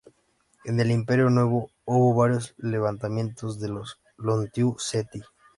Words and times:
En 0.65 0.79
el 0.79 0.89
Imperio 0.89 1.29
Nuevo 1.29 1.69
hubo 1.85 2.15
varios 2.19 2.55
levantamientos 2.57 3.59
de 3.59 3.67
los 3.69 3.99
Iuntiu-seti. 4.17 5.21